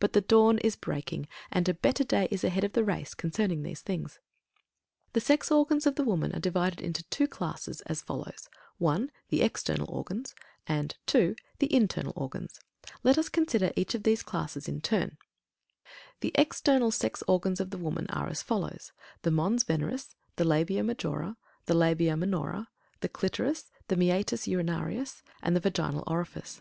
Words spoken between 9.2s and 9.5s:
The